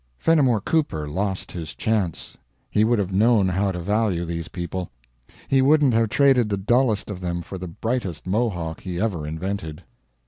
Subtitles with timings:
[0.17, 2.35] Fennimore Cooper lost his chance.
[2.71, 4.89] He would have known how to value these people.
[5.47, 9.83] He wouldn't have traded the dullest of them for the brightest Mohawk he ever invented.